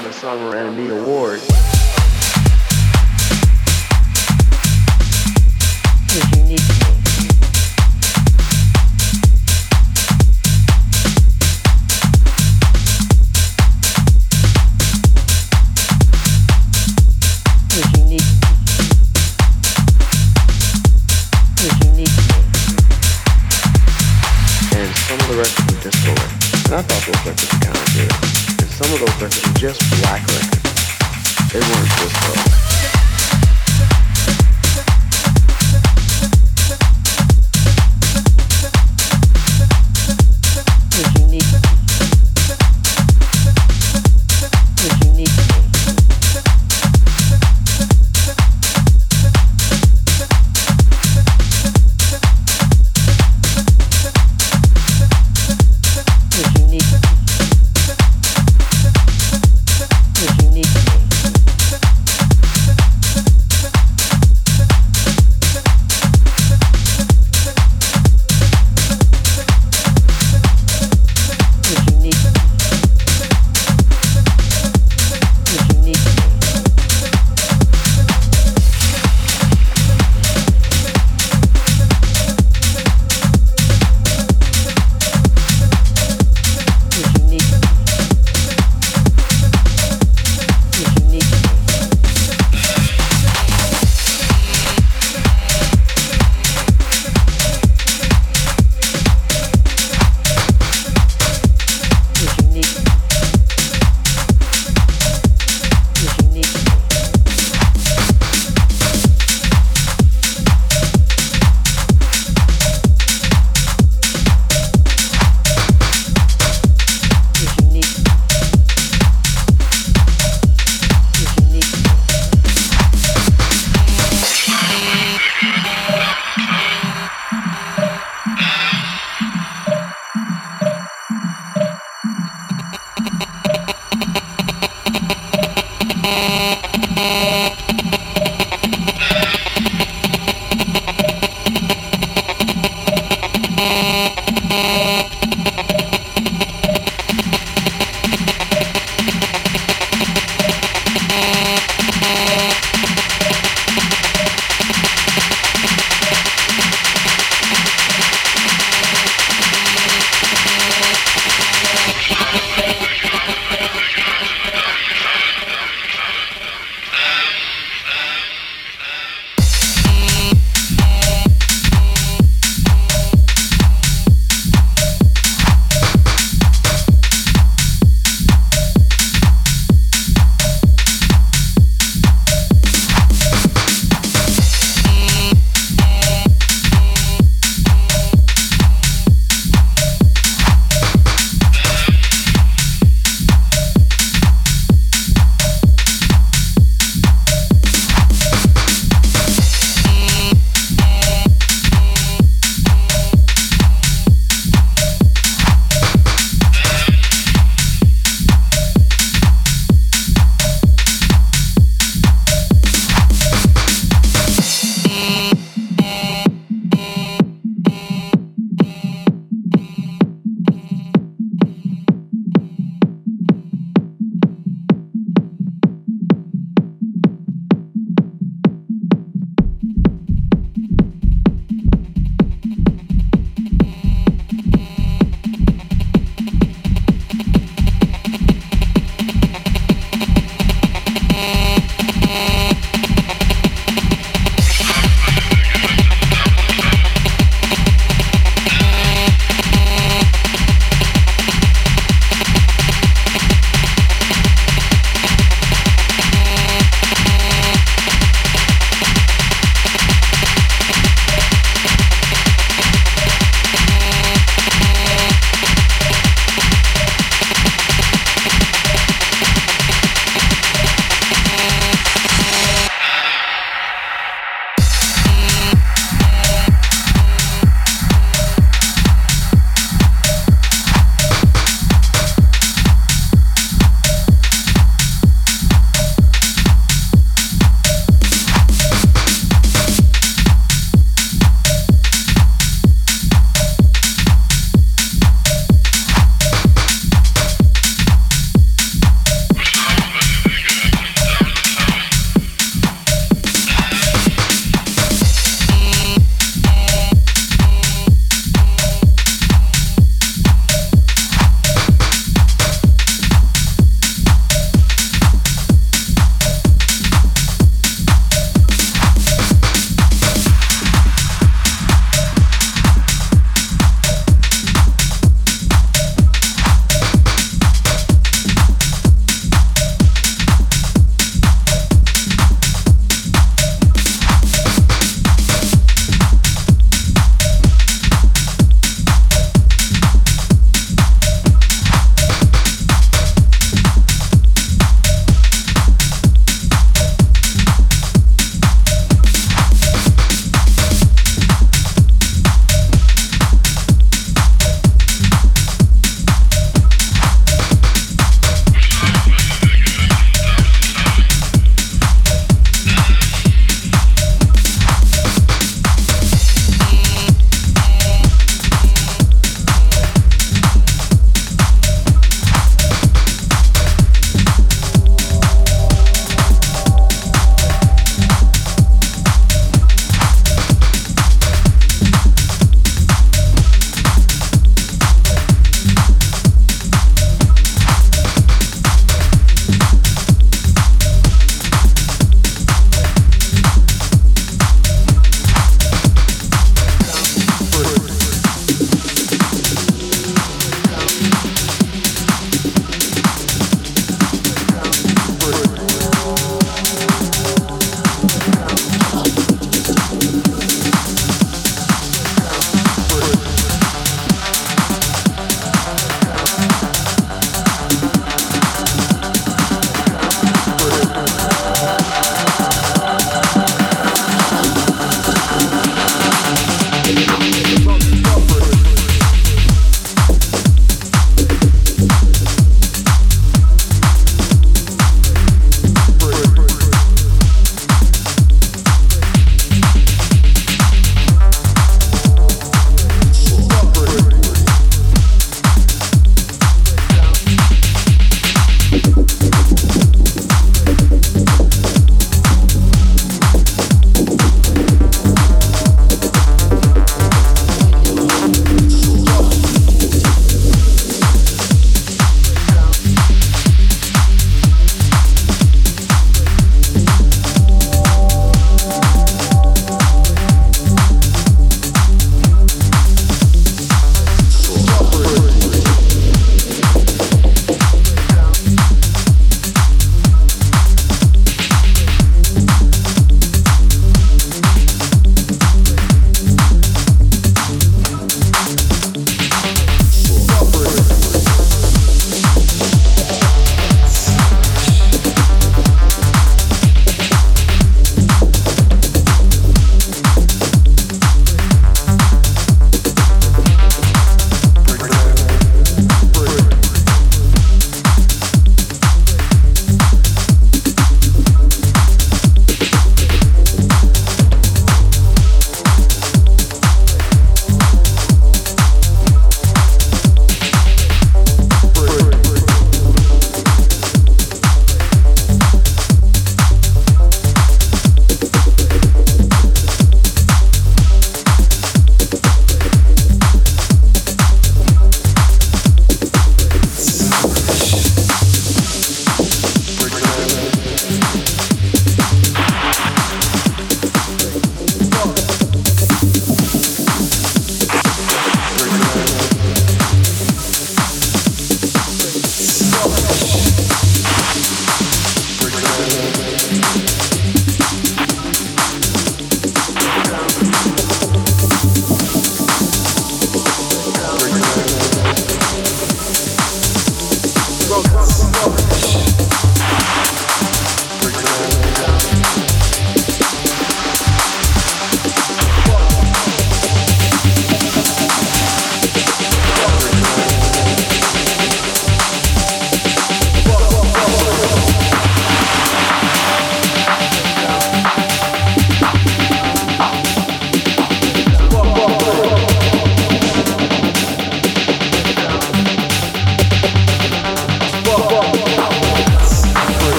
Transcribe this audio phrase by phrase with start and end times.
[0.00, 1.40] on the Summer Emmy Award.
[6.08, 6.89] His unique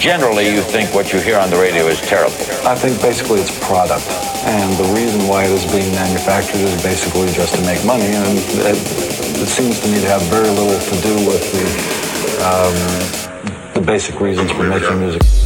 [0.00, 2.34] generally you think what you hear on the radio is terrible?
[2.66, 4.08] I think basically it's product.
[4.48, 8.08] And the reason why it is being manufactured is basically just to make money.
[8.08, 8.80] And it,
[9.38, 11.66] it seems to me to have very little to do with the,
[12.48, 13.19] um,
[13.80, 15.39] the basic reasons for making music.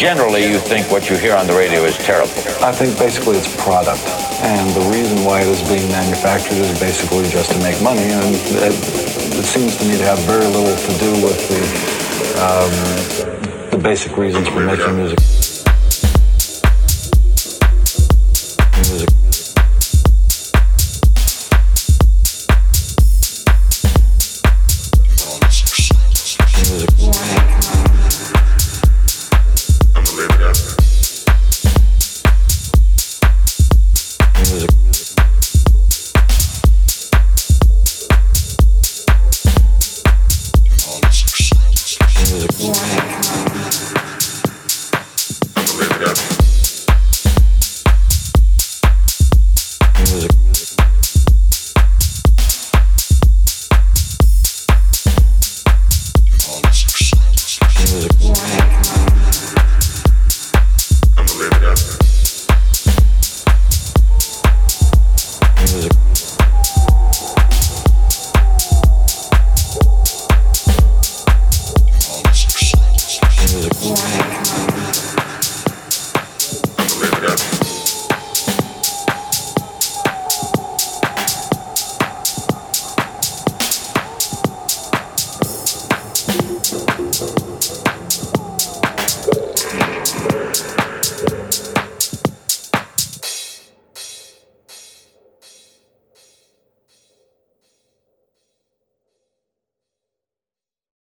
[0.00, 2.32] Generally you think what you hear on the radio is terrible?
[2.64, 4.00] I think basically it's product.
[4.40, 8.08] And the reason why it is being manufactured is basically just to make money.
[8.08, 8.34] And
[8.64, 11.60] it, it seems to me to have very little to do with the,
[12.40, 15.18] um, the basic reasons for making music.